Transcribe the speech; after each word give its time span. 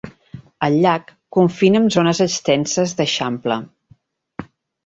El 0.67 0.77
llac 0.85 1.11
confina 1.37 1.81
amb 1.83 1.93
zones 1.97 2.23
extenses 2.27 2.97
d'eixample. 3.03 3.59